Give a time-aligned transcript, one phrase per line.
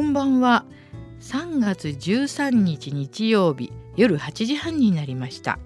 [0.00, 0.64] こんばんは
[1.20, 5.58] 3月13日日曜日夜8時半になりました。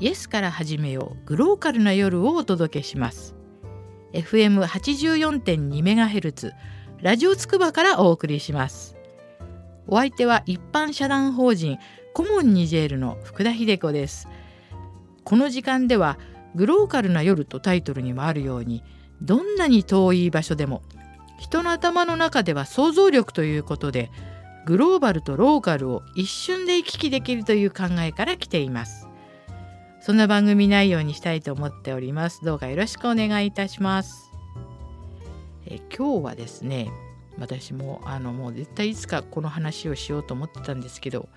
[0.00, 3.36] イエスから始めようグローカルな夜をお届けします。
[4.12, 6.50] FM84.2MHz
[7.00, 8.96] ラジオつくばからお送りします。
[9.86, 11.78] お相手は一般社団法人
[12.12, 14.26] コモンニジェールの福田秀子です。
[15.22, 16.18] この時間では
[16.56, 18.82] グローカルな夜とタイトルにもあるように
[19.22, 20.82] どんなに遠い場所でも
[21.40, 24.10] 人の頭の中では想像力ということで
[24.66, 29.08] グローバルとローカルを一瞬で行き来できるという考えから来ています。
[30.02, 32.44] そんな番組内容にしたいと思っております。
[32.44, 34.30] どうかよろしくお願いいたします。
[35.64, 36.90] え今日はですね
[37.38, 41.30] 私もあのもう絶対いつかこの話をしようと思ってたんですけど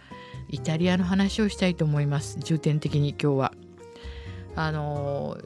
[0.49, 2.39] イタリアの話をしたいと思います。
[2.41, 3.53] 重点的に今日は。
[4.55, 5.37] あの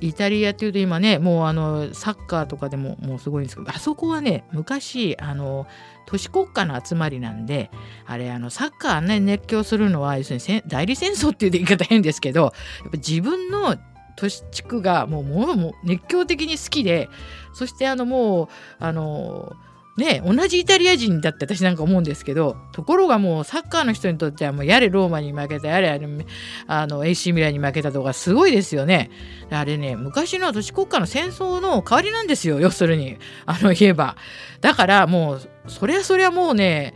[0.00, 5.66] イタリアっていうと今ねもうあのサッカーとかでももうすごいんですけどあそこはね昔あの
[6.06, 7.70] 都市国家の集まりなんで
[8.04, 12.52] あれあのサッカーね熱狂するのは要するに代理戦争っていう言い方変ですけどやっ
[12.90, 13.76] ぱ自分の
[14.16, 17.08] 都市地区がもうもう熱狂的に好きで
[17.54, 18.48] そしてあのもう
[18.80, 19.52] あの
[20.00, 29.10] ね同じイタリア人だって私なんか思うんですけどところがもうサッカーの人にとってはもうやれローマに負けたやれあの AC ミラーに負けたとかすごいですよね。
[29.50, 33.18] あれね昔の都市国家の戦争の代わりなんですよ要するに。
[33.46, 34.16] あの言えば。
[34.60, 36.94] だからもうそりゃそりゃもうね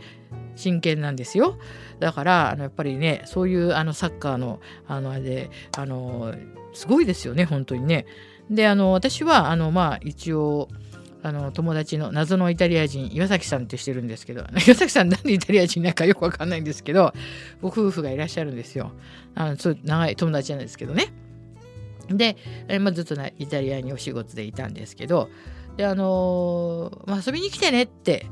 [0.55, 1.57] 真剣なんですよ。
[1.99, 6.33] だからあのやっぱりねそういうあのサッカーのあのあれであの
[6.73, 8.05] すごいですよね本当にね。
[8.49, 10.69] であの私はあのまあ一応
[11.25, 17.13] あの友達の謎のイタリア人岩崎さんってしてるんですけど 岩崎さんなんでイタリア人なんかよくわかんないんですけど
[17.63, 18.91] ご夫婦がいらっしゃるんですよ。
[19.33, 21.07] あのそう長い友達なんですけどね。
[22.09, 22.37] で、
[22.79, 25.31] まあ、ずっとイタリアにお仕事でいたんですけど
[25.77, 28.27] であのー、ま、遊びに来てねって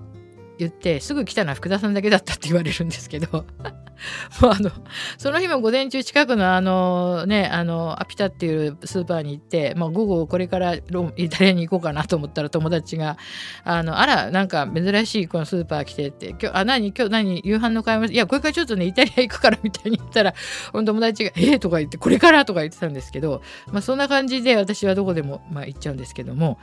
[0.59, 3.46] 言ってすぐ来たのは福田さんだけだったって言われるんですけど。
[4.41, 4.72] もうあの
[5.18, 10.81] その日も午前中近くのあのねあのアピタっていうスーパーに行って、まあ、午後これからイ
[11.30, 13.18] タリアに行こうかなと思ったら友達が
[13.64, 16.94] 「あのあらなんか珍しいこのスーパー来て」って「今日あ何？
[16.96, 17.41] 今日何？
[17.44, 18.12] 夕飯の買い物？
[18.12, 20.34] いやこれからちょっとねイタリア行くから」みたいに言ったら
[20.74, 23.41] 友達が「えー、とか言って「これから?」とか言ってたんですけど、
[23.72, 26.58] まあ、そんな感じで私はどこでも、まあ、行っちゃうんですけども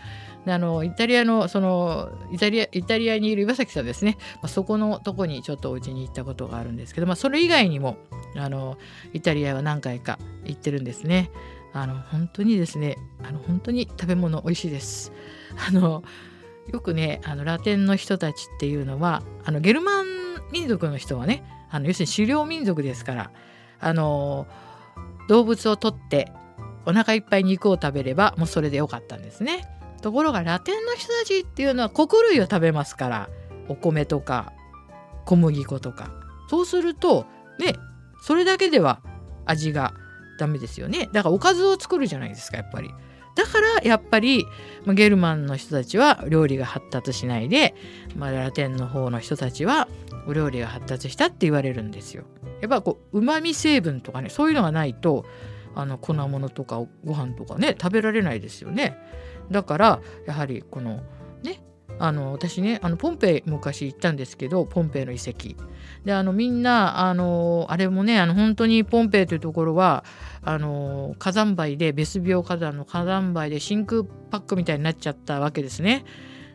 [0.46, 7.98] あのイタリアのそのイタリアイタリアにいる岩崎さんですね、まあ、そこのとこにちょっとお家に行ったことがあるんですけど、まあ、それ以外にも
[8.36, 8.78] あの
[9.12, 11.30] イタリアは何回か行ってるんですね。
[11.72, 15.12] あの本当にですねあの本当に食べ物美味しいです。
[15.68, 16.02] あの
[16.72, 20.06] よくねあのラテンの人たちっていうのはあのゲルマン
[20.52, 23.30] 民族の人はねあの要するに狩猟民族ですから
[23.78, 24.46] あの
[25.28, 26.32] 動物を取って
[26.86, 29.79] お腹いっぱい肉を食べればもうそれでよかったんですね。
[30.00, 33.30] ところがラテンの人たちっていうのは穀類を食べますから
[33.68, 34.52] お米とか
[35.26, 36.10] 小麦粉とか。
[36.48, 37.26] そうすると
[37.58, 37.74] ね
[38.22, 39.00] それだけでは
[39.46, 39.94] 味が
[40.38, 41.08] ダメですよね。
[41.12, 42.90] だからおかずを作るじゃないですかやっぱり。
[43.36, 44.44] だからやっぱり
[44.86, 47.74] ゲルマンの人たちは料理が発達しないで、
[48.16, 49.88] まあ、ラテンの方の人たちは
[50.26, 52.24] お料理が発達したって言われるんですよ。
[52.60, 55.24] やっぱこうまみ成分とかねそういうのがないと
[55.74, 58.98] あの粉物とかご飯とかね食べられないですよね。
[59.50, 61.02] だからやはりこの
[61.42, 61.60] ね
[61.98, 65.54] あの私ねあのポンペイ昔行ったんですけどポンペイの遺跡
[66.04, 70.04] であのみんなあのあれもねあの本当にポンペイというところは
[70.42, 76.04] あの火山灰でベスビオ火山の火山灰で真空パックみたいになっちゃったわけですね。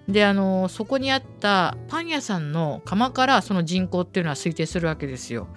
[0.07, 5.47] であのそこにあったパン屋さんの窯からその人口っていうのは推定するわけですよ。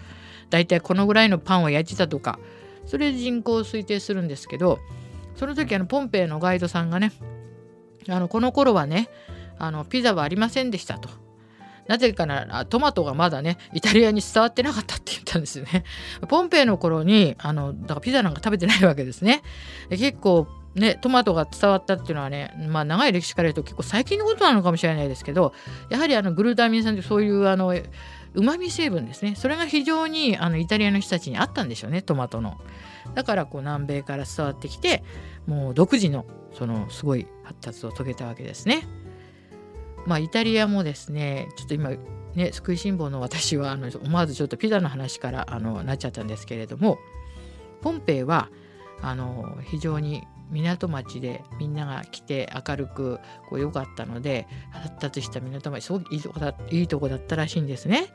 [0.50, 2.38] だいたいこのぐらいのパンを焼いてたとか
[2.86, 4.78] それで人口を推定するんですけど
[5.38, 7.12] その時あのポンペイのガイドさんがね
[8.08, 9.08] あのこの頃はね
[9.58, 11.08] あのピザはありませんでしたと。
[11.86, 15.84] なぜかなトマトがまだねイタリアに伝わってなかったって言ったんですよね。
[16.28, 19.42] ポンペイの頃にあのだからピザなんか食べてないわけですね。
[19.88, 25.54] 結構ねトマトが伝わったっていうのはねまあ長い歴史から言うと結構最近のことなのかもしれないですけど
[25.88, 27.74] やはりあのグルタミン酸ってそういうあの
[28.34, 32.60] うまみ成分ですねそれが非常にあのイタリアの人たちにあったんでしょうねトマトの。
[33.14, 35.02] だからこう南米から伝わってきて
[35.46, 38.82] もう独自のそのすごい発達を遂げたわけですね。
[40.06, 41.90] まあイタリアもですねちょっと今
[42.34, 46.98] ね食いしん坊の私はあの思わずちょっとピザの話からあのなっちゃったんですけれども
[47.82, 48.48] ポンペイは
[49.02, 53.18] あの非常に港町でみんなが来て明るく
[53.48, 58.06] こう良かったので発達した港町すごくいいとこだいいとこだったらしいんですね。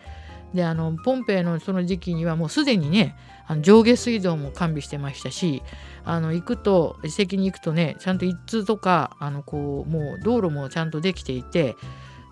[0.54, 3.16] であのポンペイのその時期にはもうすでにね
[3.48, 5.64] あの上下水道も完備してましたし
[6.06, 11.76] あの行くと遺跡に行くとねちゃんと一通とかあのこうもう道路もちゃんとできていて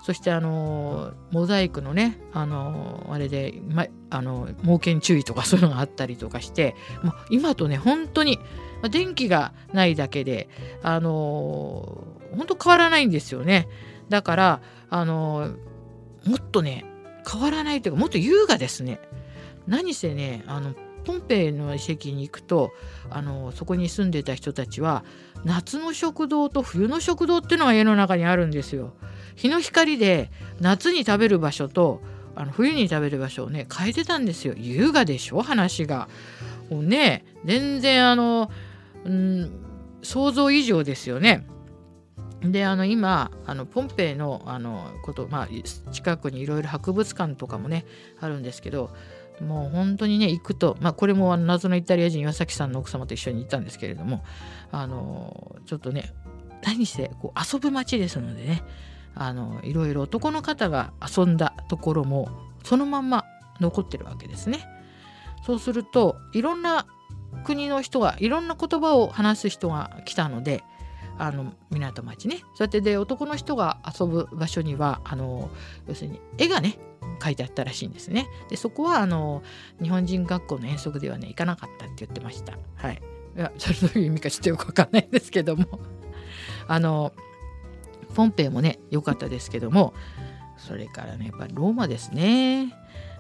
[0.03, 8.39] そしてあのモザイクのねあのあれで、ま、あの猛犬注意とかそういうのがあったりとかしてもう今とね本当に
[8.89, 10.49] 電気がないだけで
[10.81, 12.03] あの
[12.35, 13.67] 本当変わらないんですよね。
[14.09, 15.55] だからあの
[16.25, 16.85] もっとね
[17.29, 18.99] 変わらないというかもっと優雅ですね
[19.67, 20.73] 何せねあの
[21.03, 22.71] ポンペイの遺跡に行くと
[23.09, 25.03] あのそこに住んでた人たちは
[25.43, 28.93] 夏の食堂と冬の食堂っていうのが家の中にあるんですよ。
[29.35, 30.29] 日の光で
[30.59, 32.01] 夏に食べる場所と
[32.35, 34.53] あの冬に食べる場所をね変えてたんですよ。
[34.55, 36.07] 優雅でしょ話が。
[36.69, 38.51] もうね全然あの、
[39.05, 39.51] うん、
[40.03, 41.45] 想像以上ですよね。
[42.43, 45.47] であの今あのポンペイのあのこと、まあ、
[45.91, 47.85] 近くにいろいろ博物館とかもね
[48.19, 48.89] あるんですけど
[49.39, 54.23] もう本当にね行くと、まあ、これも謎のイタリア人岩崎さんの奥様と一緒に行ったんですけれども
[54.71, 56.13] あのちょっとね
[56.63, 58.63] 何してこう遊ぶ街ですのでね
[59.13, 62.29] あのいろいろ男の方が遊んだところも
[62.63, 63.25] そのまんま
[63.59, 64.67] 残ってるわけですね。
[65.45, 66.85] そうするといろんな
[67.43, 70.63] 国の人がいろんな言葉を話す人が来たので
[71.21, 75.51] あの港町ねそうやってで男の人が遊ぶ場所にはあの
[75.87, 76.79] 要するに絵がね
[77.23, 78.27] 書いてあったらしいんですね。
[78.49, 79.43] でそこはあの
[79.81, 82.57] 日本人学校の遠足ではね行かなかったって言ってました。
[82.75, 83.01] はい。
[83.37, 85.65] いやそれどういう意味かちょっとよくわかんないんですけども
[86.67, 87.13] あの
[88.15, 89.93] ポンペイもね良かったですけども
[90.57, 92.73] それからねやっぱローマですね。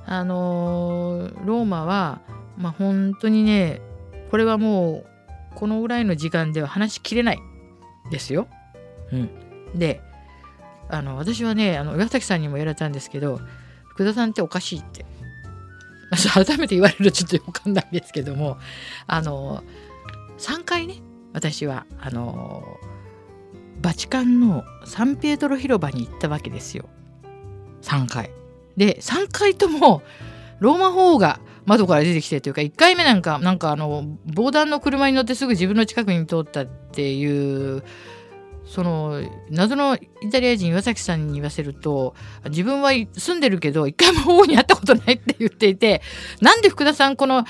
[0.07, 2.21] あのローマは
[2.57, 3.79] まあ本当にね
[4.31, 5.05] これはもう
[5.53, 7.39] このぐらいの時間では話しきれない
[8.11, 8.47] ですよ。
[9.11, 9.29] うん、
[9.79, 10.01] で
[10.89, 13.39] あの私はねあの岩崎さんにも言われたんですけど
[13.89, 15.05] 福田さんっておかしいって
[16.33, 18.57] 改めて言われるとちょっとよくわかんないんですけども
[19.07, 19.63] あの
[20.37, 20.95] 3回ね
[21.33, 22.77] 私はあの
[23.81, 26.89] バチカンのサンピエトロ広場に行ったわけですよ
[27.81, 28.31] 3回。
[28.77, 30.01] で3回とも
[30.59, 37.83] ローマ法王が窓から出てきてというか1回目なんかなんかあの防弾の車に乗ってすぐ自分の近くに通ったっていう
[38.65, 42.15] その謎のイタリア人岩崎さんに言わせると
[42.45, 46.01] 自分は住んでるけど一回も王に会ったことないって言っていて
[46.41, 47.43] なんで福田さんこの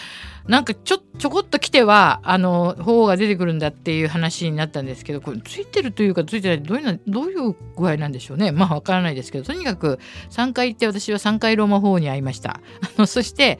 [0.47, 8.51] なんかちょちょこっと来てはあの法が出てくるんだっていう話になったんですけどこれついてるというかついてないどういうどういう具合なんでしょうね。
[8.51, 9.99] まあわからないですけどとにかく
[10.31, 12.59] 3回行って私は3回ローマ法に会いました。
[12.81, 13.59] あのそして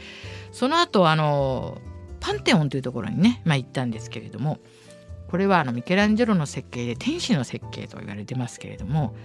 [0.51, 1.80] その後あの
[2.19, 4.59] パンテオンというところにね、まあ、行ったんですけれども
[5.30, 9.15] これはあのミケランジェロの設計で天使の設計と言われてますけれども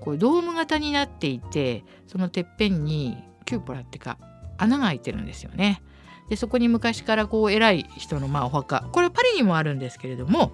[0.00, 4.18] こうドーム型になっていてそのてっぺんにキューポラってか
[4.56, 5.82] 穴が開いてるんですよね。
[6.28, 10.52] でそこに昔からこう偉い人のまあお墓これパリにもあるんですけれども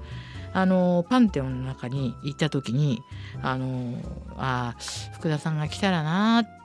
[0.52, 3.00] あのパンテオンの中に行った時に
[3.42, 3.94] あの
[4.36, 4.74] あ
[5.12, 6.57] 福田さんが来たらなっ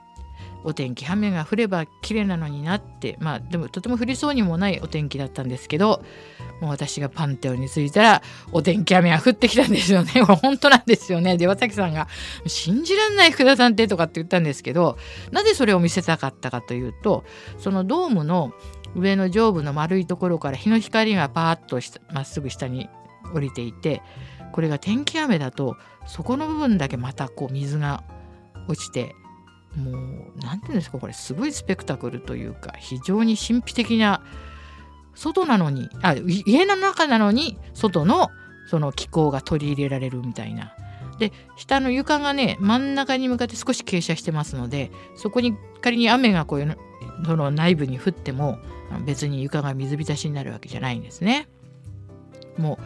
[0.64, 6.02] お天気雨が降れば綺麗なのになってまあでもとても降りそうにもないお天気だったんですけど
[6.60, 10.12] もう私がパンテオンに着いたらお天気雨が降ってきたんですよね。
[10.24, 11.36] これ本当なんですよね。
[11.36, 12.08] で岩崎さんが
[12.46, 14.96] 「信じらんない福田さんって」とかって言ったんですけど
[15.30, 17.24] なぜそれを見せたかったかというと
[17.58, 18.52] そのドームの
[18.94, 21.80] 上の上部の丸いところから日の光がパーッと
[22.12, 22.88] まっすぐ下に
[23.34, 24.02] 降りていて
[24.52, 28.04] これが天気雨だとそこの部分だけまたこう水が
[28.68, 29.16] 落ちて
[29.76, 29.94] もう
[30.42, 34.22] 何て言うんですかこれすごいスペクタクルというか非常に神秘的な
[35.14, 38.30] 外なのにあ家の中なのに外の
[38.68, 40.74] その気候が取り入れられるみたいな。
[41.18, 46.76] で下の床がね真ん中に向かって少し傾斜してますのでそこに仮に雨がこういう
[47.24, 48.58] その内部に降っても
[49.06, 51.48] 別に床が水浸しになるわけじゃないんですね。
[52.58, 52.84] もう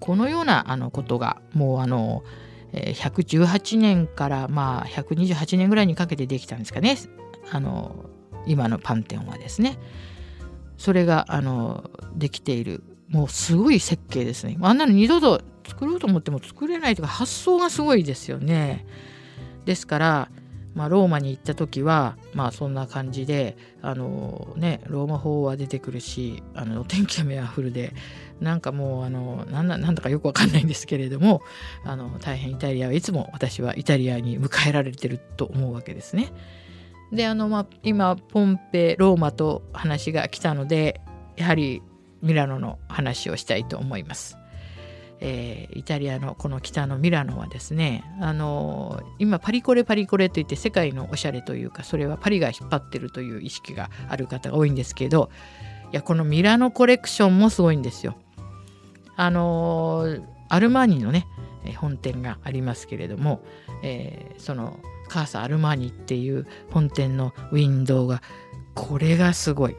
[0.00, 2.22] このようなあのことがもうあの
[2.72, 6.96] 118年からまあ128年ぐらいにかけてできたんですかね。
[7.50, 8.04] あの
[8.46, 9.78] 今のパンテオンはですね。
[10.76, 12.82] それがあのできている。
[13.08, 14.58] もうすごい設計ですね。
[14.60, 18.86] あんなの二度と作ろうと思っても作れないとか発想がすごいですよね。
[19.64, 20.28] ですから
[20.78, 27.94] まあ、ローマに行った時はまあそんな感じであのねローマ法は出てくるしあの天気雨は降るで
[28.40, 31.42] なんかもうあのなんなんだかよくわかんないんですけれども
[31.84, 36.32] あの大変イタリアはいつも私はイタリアに迎えられてると思うわけですね。
[37.12, 41.00] であの、まあ、今ポンペローマと話が来たので
[41.36, 41.82] やはり
[42.22, 44.36] ミラノの話をしたいと思います。
[45.20, 55.30] えー、イタリアのこの北のミラノはですねあの今パリコレパリコレといって世界のおしゃれというかそれはパリが引っ張ってるという意識がある方が多いんですけど
[55.92, 58.14] いやこのミラノコレクションもすごいんですよ。
[59.18, 60.16] あの
[60.48, 61.26] アルマーニのね
[61.76, 63.42] 本店がありますけれども、
[63.82, 68.22] えー、そのカーサ・アルマーニっていう本店のウィンドウが
[68.74, 69.76] これがすごい。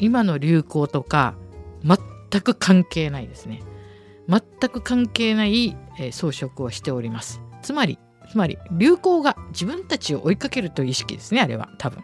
[0.00, 1.36] 今の流行とか
[1.84, 3.62] 全く関係ないですね。
[4.28, 7.40] 全く関係ない、え、装飾をしております。
[7.62, 11.68] つまりつまり流行が自分たちを追いかけるという意識ですねあれは。
[11.78, 12.02] 多分。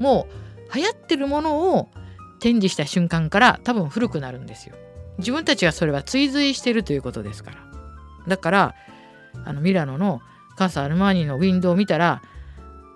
[0.00, 0.26] も
[0.68, 1.88] う流行ってるものを
[2.40, 4.74] 展示した瞬間から多分古くなるんですよ。
[5.20, 7.56] 自分たちがそれは追随してるということですから
[8.26, 8.74] だから
[9.44, 10.20] あのミラノの
[10.56, 12.22] カンサ・アルマーニのウィンドウを見たら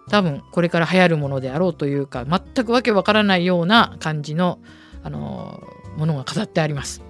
[0.09, 4.59] 多分これから流行るものであろうというか全くわけわからないような感じの、
[5.03, 5.63] あの
[5.97, 7.03] ものが飾ってあります。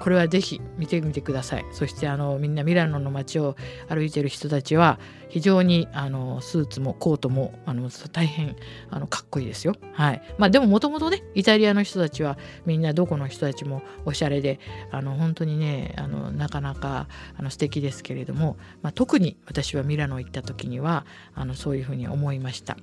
[0.00, 3.56] これはぜひ見てみてくださいそしてあのみんなミラノの街を
[3.88, 8.56] 歩いてる人たちは非常にあのスーツもコートもあの大変
[8.90, 9.74] あのかっこいいですよ。
[9.92, 14.58] はいまあ、でももともとねイタリアの人たちはみんなどこの人たちもおしゃれで
[14.90, 22.76] あの本当にねあのなかなかあの素敵ですけれども、まあ、特に私はミラノ行った時にはあのそういうふうに思いました。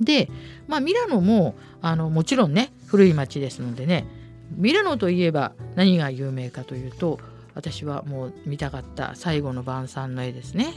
[0.00, 0.28] で、
[0.66, 4.06] まあ、ミラノもあのもちろんね古い町ですのでね
[4.50, 7.18] ミラノといえば何が有名かというと
[7.54, 10.74] 私はもう見たかった最後の晩餐の絵ですね。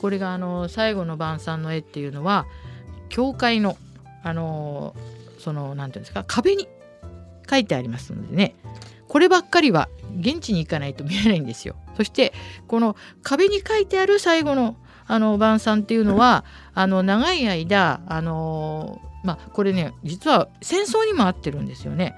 [0.00, 2.46] これがあの最後の晩餐の絵っていうのは
[3.08, 3.76] 教会の
[4.22, 4.94] あの
[5.38, 6.68] その何て言うんですか壁に
[7.48, 8.54] 書いてありますのでね
[9.08, 9.88] こればっかりは
[10.18, 11.76] 現地に行かないと見えないんですよ。
[11.96, 12.32] そして
[12.66, 14.76] この壁に書いてある最後の
[15.06, 22.14] あの晩餐っていうのはあの長い間あのまあこれね実は戦争にも合ってるんですよね。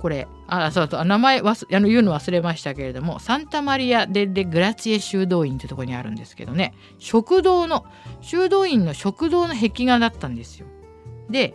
[0.00, 7.84] これあそうそう名前わすあの言うの忘れましたけれどもサンタマリア・デ・レ・グラツィエ修道院というとこにあるんですけどね食堂の
[8.22, 10.66] 修道院の食堂の壁画だったんですよ。
[11.28, 11.54] で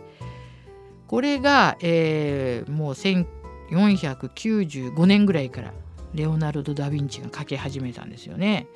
[1.08, 5.72] これが、えー、もう1495年ぐらいから
[6.14, 8.68] レオナルド・ダ・ヴィンチが描き始めたんですよね。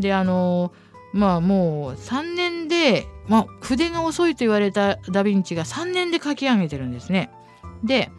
[0.00, 0.72] であの
[1.12, 7.30] まあもう3年で、まあ、筆が遅いと言われたダ・ヴィンチが3年で描き上げてるんですね。
[7.84, 8.10] で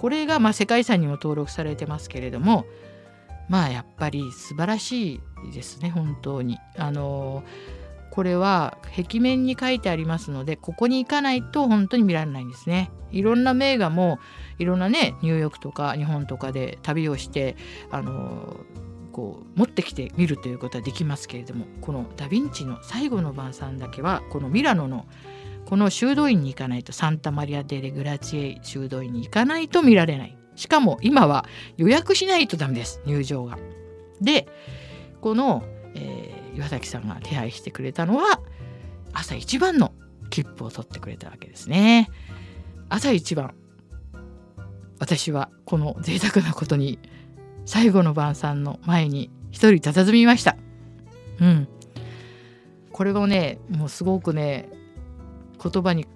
[0.00, 2.66] これがまあ世界遺産にも登録されてますけれども
[3.48, 6.58] まあやっぱり素晴らしいですね本当に。
[6.76, 7.42] あの
[8.10, 12.90] これは壁面に書いてありますのでここに行かないと本当に見られないんですね。
[13.10, 14.18] いろんな名画も
[14.58, 17.56] いろんなねニューヨークとか日本とかで旅をして
[17.90, 18.56] あの
[19.12, 25.06] こう持ってきて見るということはできますけれどもこのダ・ヴィンチの最後の晩餐だけはこのミラノの
[25.68, 31.44] この修道院に行かないとサンタマリア・デ・レグラチエ修道院に行かないと見られないしかも今は
[31.76, 33.58] 予約しないとダメです入場が。
[34.22, 34.48] で
[35.20, 35.62] この、
[35.94, 38.40] えー、岩崎さんが手配してくれたのは
[39.12, 39.92] 朝一番の
[40.30, 42.08] 切符を取ってくれたわけですね。
[42.88, 43.52] 朝一番
[44.98, 46.98] 私はこの贅沢なことに
[47.66, 50.56] 最後の晩餐の前に一人佇みました。
[51.42, 51.68] うん。
[52.90, 54.70] これをねもうすごくね
[55.62, 56.06] 言葉に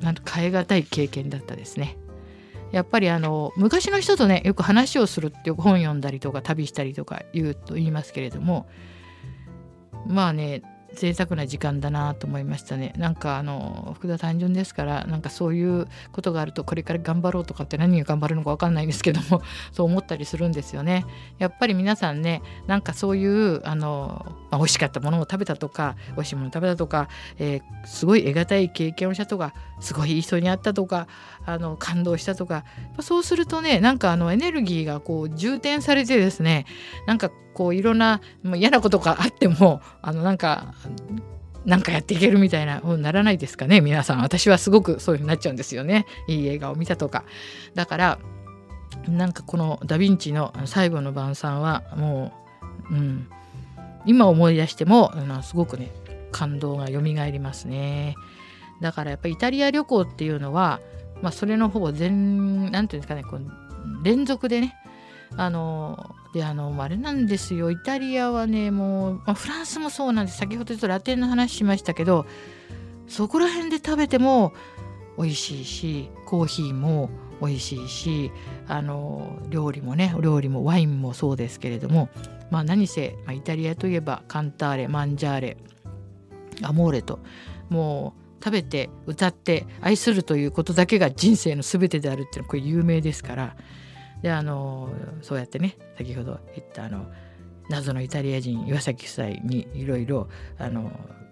[0.00, 1.96] なんと変え難い経験だったですね。
[2.70, 8.68] やっぱりあの昔の人とねよく話をするってよく本読んだりとか旅したりとか言うと言いますけれども
[10.06, 10.62] まあね
[10.94, 19.42] 贅沢な時間だなと思いましたねなんかあの福田単純ですからなんかそういうことがあるとこれから頑張ろうとかって何が頑張るのか分かんないんですけども
[19.72, 21.04] そう思ったりするんですよね
[21.38, 31.06] やっぱり皆さんねなんかそういうあの、まあ、美味しかったものを食べたとか美味しいものを食べたとか、えー、すごい得難い経験をしたとかすごいいい人に会ったとか
[31.44, 32.64] あの感動したとか
[33.00, 36.66] そうするとねなんかあのエネルギーがこう充填されてですね
[37.06, 40.74] なんかこういろんなもう嫌なことがあってもあのなんか
[41.64, 44.22] なんかやっていけるみたいなならないですかね皆さん。
[44.22, 46.06] 私はすごくそういうふうになっちゃうんですよね。
[46.26, 47.24] いい映画を見たとか。
[47.74, 48.18] だから
[49.06, 52.32] なんかこのダ・ヴィンチの最後の晩餐はも
[52.90, 53.28] う、うん、
[54.08, 55.12] 今思い出しても
[55.42, 55.92] すごくね
[56.32, 58.16] 感動がよみがえりますね。
[58.80, 60.80] だからやっぱりイタリア旅行っていうのは
[61.22, 64.76] まあ、それのほぼ全なんていうんですかねこう連続でね
[65.36, 67.70] あのであのあれなんですよ。
[67.70, 70.38] イタリアはねもう、まあ、フランスもそうなんです。
[70.38, 72.26] 先ほど言ったラテンの話しましたけど
[73.06, 74.52] そこら辺で食べても
[75.18, 77.10] 美味しいしコーヒーも
[77.40, 78.32] 美味しいし
[78.66, 82.08] あの料理もねお料理もワインもそうですけれども、
[82.50, 85.56] まあ、何せ、まあ、イタリアといえばカンターレマンジャーレ
[86.62, 87.20] アモーレと
[87.68, 93.56] もう食べて歌って愛するということだけが人生の全てであるっていうのはこれ有名ですから
[94.22, 94.90] であの
[95.22, 97.06] そうやってね先ほど言ったあの
[97.68, 100.28] 謎のイタリア人岩崎夫妻にいろいろ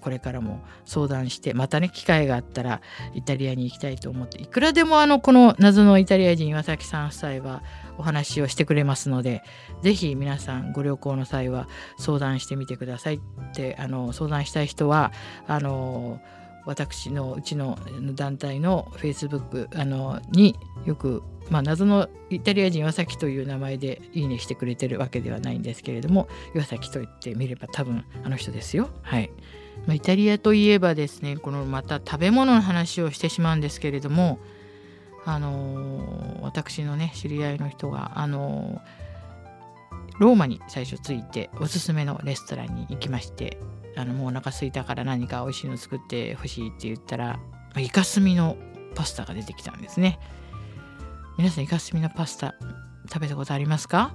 [0.07, 2.81] これからも相談してまたね機会があったら
[3.15, 7.65] イタリアに行きたいと思っていくらでもあのこの謎のイタリア人岩崎さん夫妻は
[7.99, 9.43] お話をしてくれますので
[9.83, 11.67] 是非皆さんご旅行の際は
[11.99, 13.21] 相談してみてくださいっ
[13.53, 15.11] てあの相談したい人は
[15.49, 16.21] あの
[16.67, 17.77] 私のうちの
[18.15, 28.91] 団体のフェイスブックあのによく、まあ、謎のイタリア人岩崎という名前でいいねしてくれてるわけではないんですけれども岩崎と言ってみれば多分あの人ですよ。
[29.03, 29.31] はい、
[29.87, 34.39] まあ、イタリアといえばですねこのまた食べ物の話をしてしまうんですけれども
[35.25, 38.81] あの私のね知り合いの人があの
[40.19, 43.59] ローマに最初着いておすすめのレストランに行きまして
[43.97, 47.39] あのもうお腹空いたから何か美味しいの作ってほしいって言ったら
[47.77, 48.57] イカスミの
[48.95, 50.19] パスタが出てきたんですね。
[51.37, 52.55] 皆さんイカスミのパスタ
[53.13, 54.15] 食べたことありますか？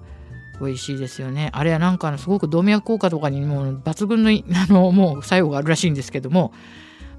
[0.60, 1.50] 美味しいですよね。
[1.54, 4.30] あれはなんかすごく動脈硬化とかにも抜群の
[4.70, 6.54] あのもう作用があるらしいんですけども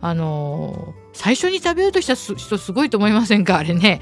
[0.00, 3.58] あの最初に食べようとした人すごいと思いませんか？
[3.58, 4.00] あれね。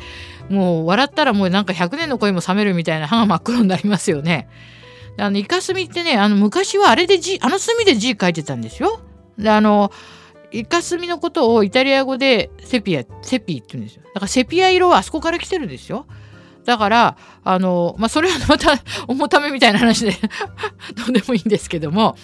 [0.48, 4.48] もう笑ったらもうなんか100年の恋も冷めるみたいな歯が真っ黒になりますよね。
[5.18, 9.00] あのイカスミってねあの昔はあれで字あの墨で字書いてたんですよ。
[9.38, 9.92] であの
[10.52, 14.02] イカスミのことをイタリア語でセピアセピって言うんですよ。
[14.14, 16.06] だからセピア色はあそこから来てるんですよ。
[16.64, 18.72] だから、あの、まあ、それはまた
[19.08, 20.12] 重ためみたいな話で
[20.94, 22.16] どうでもいいんですけども、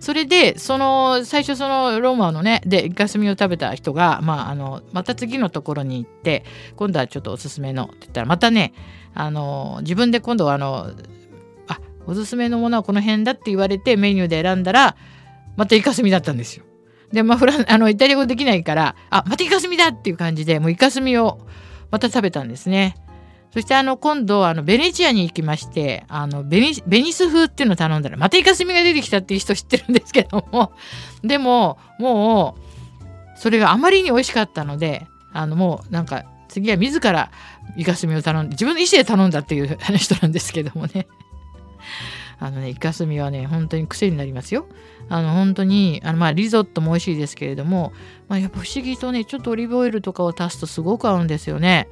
[0.00, 6.44] それで、その、最初そのローマのね、で、イカスミを食べた人が、まあ、あの、また次のところに行って、
[6.76, 8.72] 今度はちょっとおすすめのって言ったら、またね、
[9.14, 10.90] あの、自分で今度はあの、
[11.68, 14.96] あ、おすすめのものはこの辺だって言われてメニューで選んだら、
[15.56, 16.64] またイカスミだったんですよ。
[17.12, 21.46] で、まあ、フラン、あの、イタリア語できないから、あ、またイカスミだっていう感じで、もうイカスミを
[21.90, 22.96] また食べたんですね。
[23.54, 30.72] そしてあの今度あのベネチアに行きましてあのベニベニス風っていうのを頼んだらまたイカスミが出てきたっていう人知ってるんですけども。
[31.22, 37.30] でももうそれがあまりに美味しかったのであのもうなんか次は自ら
[37.76, 41.06] イカスミを頼んで自分の意思で頼んだっていう人なんですけどもね。
[42.40, 44.66] あのねイカスミはね本当に癖になりますよ。
[45.08, 47.92] あの本当にあのまあリゾットも美味しいですけれども、
[48.26, 51.86] まあ、やっぱ不思議とねちょっとオリーブオイルとかを足すとすごく合うんですよね。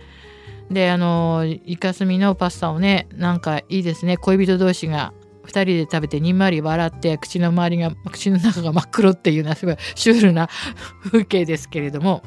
[0.72, 4.16] であのイカスミのパスタをねなんかいいですね。
[4.16, 5.12] 恋人同士が
[5.44, 10.48] 2人で食べてにんまり笑って口の周りが口の中が真っ黒っていうのはすごいシュールな
[11.04, 12.22] 風景ですけれども。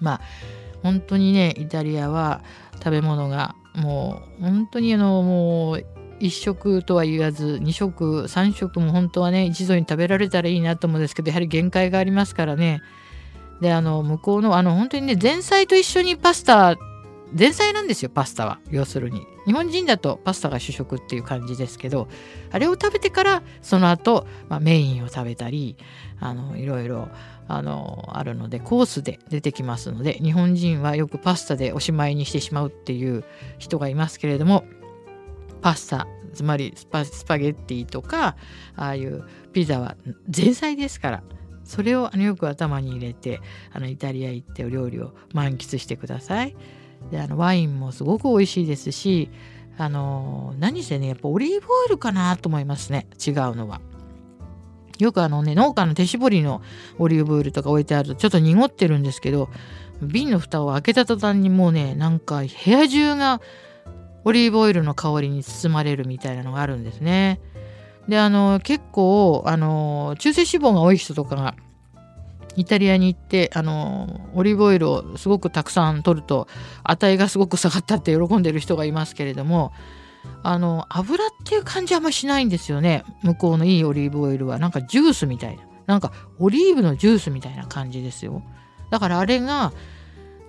[0.00, 0.20] まあ
[0.82, 2.42] 本当にねイタリアは
[2.78, 5.86] 食べ物がもう本当にあのもう
[6.20, 12.82] 1食とは言わず2食3食も本当はね一度に食べられたらいいなと思うんですけどやはり限界がありますからね。
[13.60, 16.76] であの向こうのあの本当にね前菜と一緒にパスタ
[17.38, 22.08] 前菜なんですよパスタは要するに日本人だとパスタが主食っていう感じですけど
[22.50, 25.76] あれを食べてからその後、まあ、メインを食べたり
[26.20, 27.08] あのいろいろ
[27.48, 33.24] あのあるのでコースで出てきますので日本人はよくパスタでおしまいにしてしまうっていう
[33.58, 34.64] 人がいますけれども
[35.60, 38.36] パスタつまりスパスパゲッティとか
[38.76, 39.96] ああいうピザは
[40.34, 41.22] 前菜ですから
[41.64, 43.40] それをあのよく頭に入れて
[43.72, 46.56] あのイタリア行ってお料理を満喫してください。
[47.10, 49.30] であのワインもすごく美味しいですし
[49.78, 53.80] あの何せねやっぱオリーブオイルかなと思いますね違うのは。
[54.98, 56.62] よくあのね農家の手絞りの
[56.98, 59.48] オリーブオイルとか置いてあるとちょっと濁ってるんですけど
[60.00, 63.40] 瓶の蓋を開けた途端にもうねなんか部屋中が
[64.24, 67.40] オリーブオイルの香りに包まれるみたいなのがあるんですね。
[68.08, 71.54] であの結構あの中性脂肪が多い人とかが
[72.56, 76.48] イタリアに行ってあのオリーブオイルをすごくたくさん取ると
[76.84, 79.72] 値がすごく下がったって喜んでる人がいますけれども
[80.42, 83.04] あの油っていう感じはあんましないんですよね。
[83.22, 84.58] 向こうのいいオリーブオイルは。
[84.58, 85.62] なんかジュースみたいな。
[85.86, 88.42] なんかオリーブのジュースみたいな感じですよ。
[88.90, 89.72] だからあれが、ま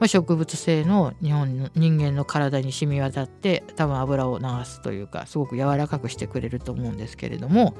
[0.01, 7.75] あ、植物性の日本の人間の体に染み渡って多分油を流すというかすごく柔らかくしてくれると思うんですけれども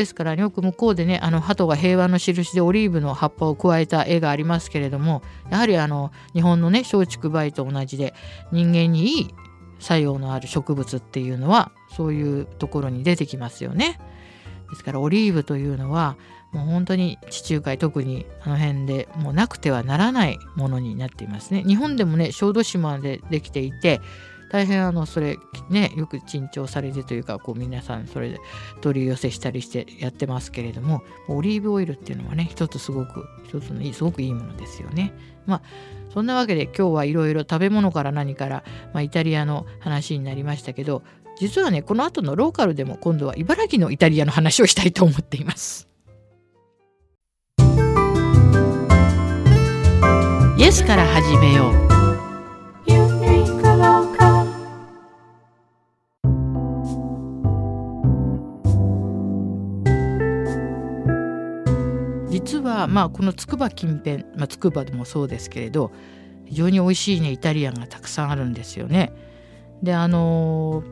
[0.00, 8.14] ですからよく向こうでねあの鳩が平和の印でオリーブの葉っぱを加えた絵がありますけれどもやはりあの日本のね松竹梅と同じで
[8.50, 9.34] 人間にいい
[9.78, 14.00] 作用のある植物っていうのはそういうところに出てきますよね。
[14.70, 16.16] ですからオリーブというのは
[16.52, 21.62] もう本当に地中海特にあの辺でもうなくてはならないものになっていますね。
[21.66, 24.00] 日本でもね小豆島でできていて
[24.50, 28.40] 大変あのそれねよく珍重されてというかこう皆さんそれで
[28.80, 35.12] 取り寄せしたりしてやってますけれどもオリーブオイルっていうのはね一つすごく一つのいいすごくいいものですよね。
[35.46, 35.62] まあ
[36.12, 41.04] そんなわけで今日はいろいろ食べ物から何から、まあ、イタリアの話になりましたけど
[41.38, 45.88] 実はねこの後のローカルでも今度は茨城のイタリアの話をしたいと思っています。
[50.58, 51.99] イエスから始めよう
[62.86, 65.92] まあこのつくば近辺まつくばでもそうですけれど
[66.46, 69.12] 非常に美味しいねイタリアンがたくさんあるんですよね。
[69.82, 70.82] であの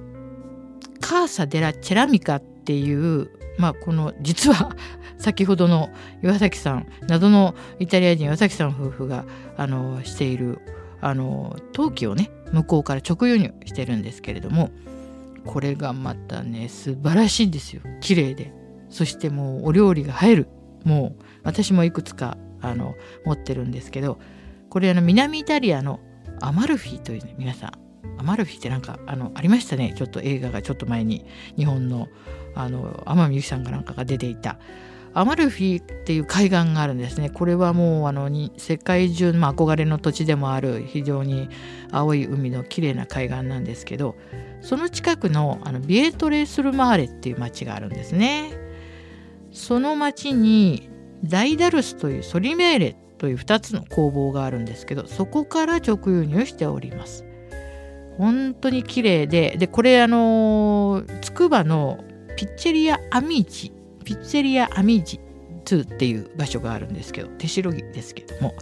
[1.01, 4.75] カーサ・デラ・チェラミカっていうまあこの実は
[5.19, 5.91] 先ほどの
[6.23, 9.25] 岩崎さん謎のイタリア人岩崎さん夫婦が
[9.57, 10.61] あのしている
[11.01, 14.71] あの陶器をね向こうから直輸入してるんですけれども
[15.45, 17.83] これがまたね素晴らしいんですよ。
[18.01, 18.53] 綺麗で。
[18.91, 20.49] そしてもうお料理が入る。
[20.85, 24.19] もう私もいくつかあの持ってるんですけど
[24.69, 26.01] これあの南イタリアの
[26.41, 29.95] アマルフィという、ね、皆さんアマルフィってなんかあのありましたね。
[29.97, 31.25] ちょっと映画がちょっと前に
[31.57, 32.09] 日本の
[32.55, 34.59] あの天海祐希さんかなんかが出ていた。
[35.15, 37.31] アマルフィっていう海岸があるんですね。
[37.31, 41.49] これはもうあのに世界中のまあ憧れの土地でもある非常に
[41.91, 44.17] 青い海の綺麗な海岸なんですけど
[44.61, 48.53] その近くのあのビエトレ・スルマーレっていう町があるんですね。
[49.51, 50.89] その町に
[51.25, 57.25] ダイダルスというソリメーレという2つの工房があるんですけどそこから直輸入しております。
[58.17, 62.05] 本当に綺麗ででこれあのつくばの
[62.37, 63.73] ピッチェリア・アミーチ
[64.05, 65.21] ピッツェリア・アミーチ
[65.65, 68.55] 2っていう場所があるんですけど手代木ですけども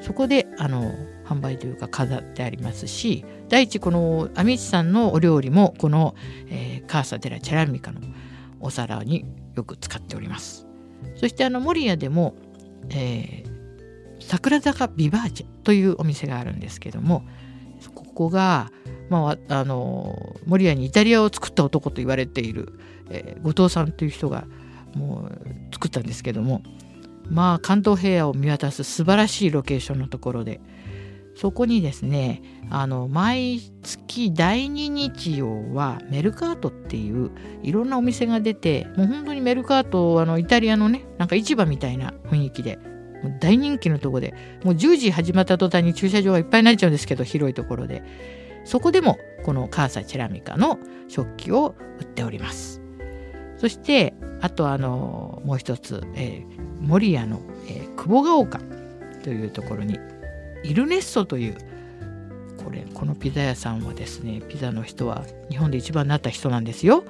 [0.00, 0.92] そこであの
[1.24, 6.14] 販売というか飾ってありますし第一このアミーチさんのお料理もこの、
[6.48, 8.00] えー、カーサ・デラ・チェラミカの
[8.60, 9.24] お皿に
[9.54, 10.71] よく使っております。
[11.22, 12.34] そしてあの守谷でも、
[12.90, 17.24] えー、桜坂ビバーチェというお店があるんですけども
[17.94, 18.72] ここが、
[19.08, 22.76] まあ、あの守谷にイタリアを作った男と言われている、
[23.08, 24.46] えー、後藤さんという人が
[24.96, 26.60] もう作ったんですけども
[27.30, 30.60] まあ関東平野を見渡す素晴らしいロケーションのところで
[31.34, 37.30] そこにですねあの毎月第2日曜はメルカートっていう
[37.62, 42.78] いろんなお店が出てもう本当にメルカートあのイタリアのねなんか市場みたいな雰囲気で
[43.40, 48.02] 大人気のとこでもう10時始まった途端に駐車場がいっぱいになっちゃうんですけど広いところで。
[48.64, 52.80] そこでもこのカーサチェラミカの食器を売っております。
[53.56, 58.60] そしてあとあのもう一つ、えー、守谷の、えー、久保ヶ丘
[59.22, 59.98] というところに
[60.64, 61.56] イルネッソという
[62.64, 67.04] これこのピザ屋さんはですねピザの人は日本で一番なった人なんですよ。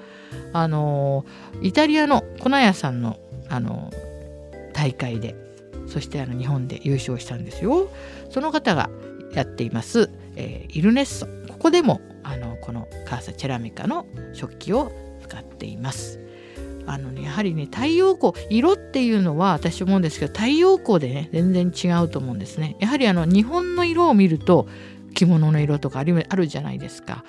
[0.53, 1.25] あの
[1.61, 3.91] イタリアの粉屋さんのあの
[4.73, 5.35] 大会で
[5.87, 7.91] そしてあの日本で優勝したんですよ。
[8.31, 8.89] その方が
[9.35, 14.91] やっています、えー、イルネッソここでもあのこのカーサチェラミカの食器を
[15.23, 16.19] 使っています。
[16.87, 22.77] あのねやはりね太陽光色っていうのは私思うんですけど太陽光でね全然違うと思うんですね。
[22.81, 24.69] やはりあの日本の色を見ると
[25.15, 27.25] 着物の色とかあるあるじゃないですか。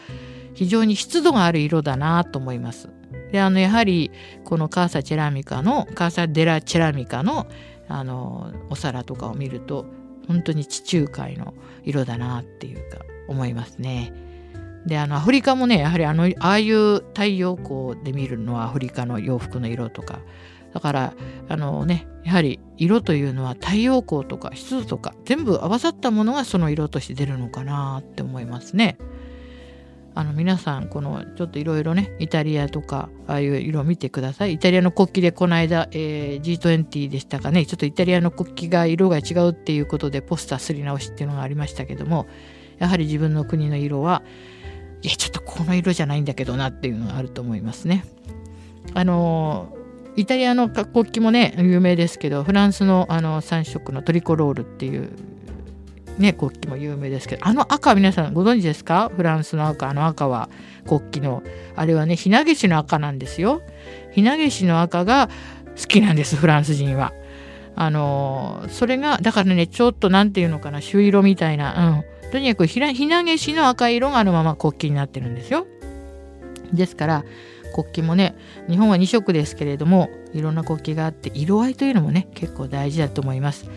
[0.53, 2.89] 非常に湿度がある色だなと思います。
[3.31, 4.11] であのやはり
[4.43, 7.47] このカーサチェラミカのカーサデラチェラミカの
[7.87, 9.85] あのお皿とかを見ると
[10.27, 14.13] 本当に地中海の色だなっていうか思いますね。
[14.85, 20.19] であのアフリカもねやはりあのああいう太陽光で見るのはアフリカの洋服の色とか。
[20.73, 21.13] だから
[21.49, 28.97] あのねやはり色というのは太陽光とか湿度とか全部合わさったものがその色として出るのかなって思いますね。
[30.15, 34.53] あの皆さんこのちょっといろいろねイタリアとかああいう色見てください。
[34.53, 37.65] イタリアの国旗でこの間、えー、G20 でしたかね。
[37.65, 42.27] ちょっとイタリアの国旗が色が違うっていうことでポスターすり直しっていうのがありましたけども
[42.79, 44.23] やはり自分の国の色は
[45.03, 48.05] いやちょっとこの色じゃないんだけどなっていうのがあると思いますね。
[48.93, 49.75] あの
[50.15, 55.09] イタリアの国旗もね有名ですけどフランスのあの3色のトリコロールっていう
[56.17, 59.11] ね国旗も有名ですけどあの赤皆さんご存知ですか？
[59.15, 60.49] フランスの赤あの赤は
[60.87, 61.43] 国旗の
[61.75, 63.61] あれはねひなげしの赤なんですよ。
[64.11, 65.29] ひなげしの赤が
[65.75, 67.13] 好きなんですフランス人は。
[67.75, 75.67] あのそれがだからねちょっと何て言うのかな朱色みたいな、うん、とにかくひなげしの赤い色があのまま国旗になってるんですよ。
[76.73, 77.23] ですから
[77.75, 78.35] 国旗もね
[78.67, 83.69] 日本は2色ですけれどもいろんな国旗があって色合いというのもね結構大事だと思います。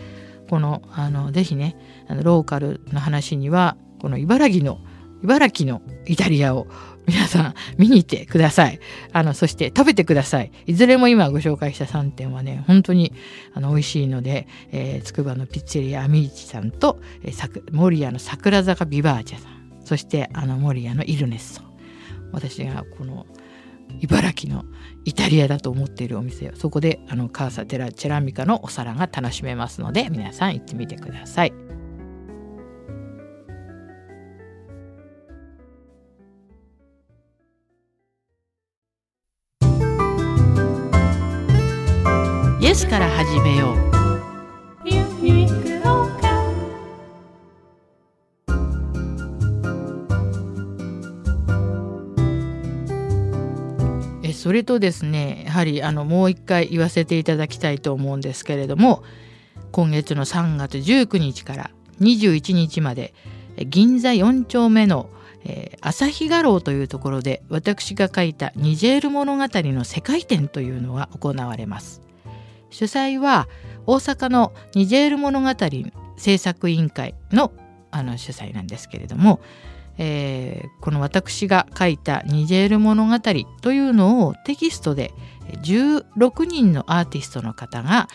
[0.49, 4.79] このあのぜひねあのローカルの話にはこの茨城の
[5.21, 6.65] 茨城のイタリアを
[7.07, 8.79] 皆さん見に行ってください。
[9.13, 10.51] あの、そして食べてください。
[10.65, 13.13] いずれも今ご紹介した3点はね、本当に
[13.53, 21.61] あの美味しいので、えー、つくばのピッツェリアアミーチさんと、えー、守谷の桜坂ビバーチャさん、そしてあの守谷のイルネッソ。
[22.33, 23.25] 私がこの
[24.01, 24.65] 茨城の
[25.05, 31.53] イタリアだと思っているお店そこであのカーサテラチェラミカのお皿が楽しめますので皆さん行ってみてください。
[42.77, 43.77] スから始めよう。
[54.33, 59.03] それとですねやはりあのもう一回言わせていただきたいと思うんですけれども
[59.71, 63.13] 今月の3月19日から21日まで
[63.57, 65.09] 銀座4丁目の
[65.43, 72.06] えー、朝日画廊というところで私が書いたニジェール物語の世界展というのが行われます。
[72.69, 73.47] 主催は
[73.85, 75.49] 大阪のニジェール物語
[76.17, 77.51] 制作委員会の
[77.89, 79.39] あの主催なんですけれども、
[79.97, 83.19] えー、この私が書いたニジェール物語
[83.61, 85.13] というのをテキストで
[85.63, 88.07] 16人のアーティストの方が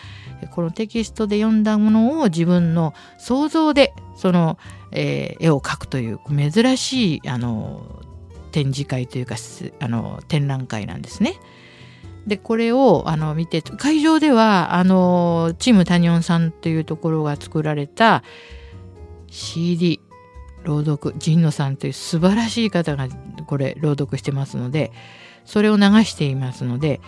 [0.51, 4.57] このテキストで読んだものを自分の想像でその、
[4.91, 8.03] えー、絵を描くという珍しいあの
[8.51, 9.35] 展示会というか
[9.79, 11.33] あの展覧会なんですね。
[12.27, 18.23] でこれをあの見て会場ではあのチームタニオンさんというところが作られた
[19.27, 19.99] CD
[20.63, 23.09] 朗読神野さんという素晴らしい方が
[23.47, 24.91] これ朗読してますので
[25.43, 27.01] それを流していますので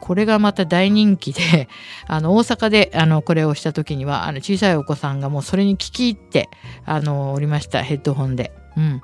[0.00, 1.68] これがまた大人気で、
[2.06, 6.48] あの、大阪で、あの、これをした時には、あの、小さいお子さんがもうそれに聞き入って、
[6.84, 7.82] あの、おりました。
[7.82, 8.52] ヘッドホンで。
[8.76, 9.02] うん。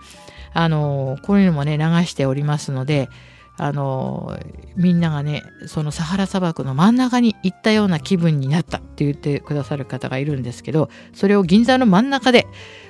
[0.53, 3.09] あの、こういうのもね、流しておりますので、
[3.57, 4.37] あの、
[4.77, 12.47] みんながね、そのサハラ砂漠の真ん中に行ったような気分になったって言ってくださる方がいるんですけど、それを銀座の真ん中で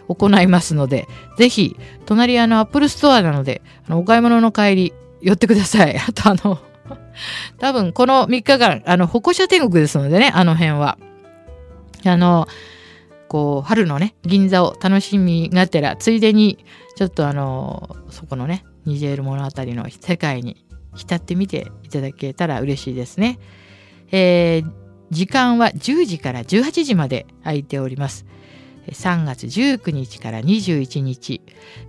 [0.08, 5.96] 行いますので、ぜひ、隣あの、アップルストアなので、あのお買い物の帰り、寄ってください。
[6.00, 6.58] あとあの、
[7.58, 10.98] 多分この3日間、あの、歩行者天国ですのでね、あの辺は。
[12.06, 12.46] あの、
[13.28, 16.64] こう、春のね、銀座を楽しみがてら、ついでに、
[16.96, 23.38] ちょっとあの、そこのね、ニジェール物語の世界に浸ってみていただけたら嬉しいですね。
[24.10, 24.72] えー、
[25.10, 28.26] 時間は10時から18時まで空いております。
[28.92, 31.40] 3月19日から21日、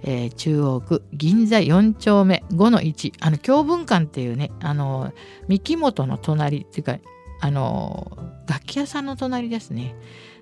[0.03, 5.11] えー、中央区銀座4丁目5の1あの教文館っていうねあの
[5.47, 6.97] 三木本の隣っていうか
[7.41, 9.95] あの楽器屋さんの隣ですね